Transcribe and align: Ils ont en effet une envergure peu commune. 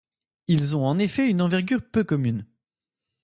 Ils 0.47 0.75
ont 0.75 0.87
en 0.87 0.97
effet 0.97 1.29
une 1.29 1.43
envergure 1.43 1.87
peu 1.91 2.03
commune. 2.03 2.47